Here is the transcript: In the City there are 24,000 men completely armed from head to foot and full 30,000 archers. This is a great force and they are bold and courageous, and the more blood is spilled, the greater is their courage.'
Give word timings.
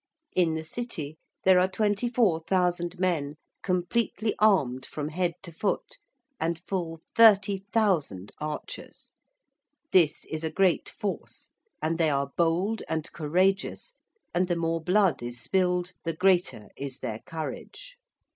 In 0.35 0.55
the 0.55 0.63
City 0.63 1.19
there 1.43 1.59
are 1.59 1.67
24,000 1.67 2.97
men 2.97 3.35
completely 3.61 4.33
armed 4.39 4.83
from 4.83 5.09
head 5.09 5.35
to 5.43 5.51
foot 5.51 5.99
and 6.39 6.57
full 6.65 7.01
30,000 7.15 8.31
archers. 8.39 9.13
This 9.91 10.25
is 10.25 10.43
a 10.43 10.49
great 10.49 10.89
force 10.89 11.51
and 11.83 11.99
they 11.99 12.09
are 12.09 12.31
bold 12.35 12.81
and 12.89 13.11
courageous, 13.13 13.93
and 14.33 14.47
the 14.47 14.55
more 14.55 14.81
blood 14.83 15.21
is 15.21 15.39
spilled, 15.39 15.91
the 16.03 16.13
greater 16.13 16.69
is 16.75 16.97
their 16.97 17.19
courage.' 17.19 17.95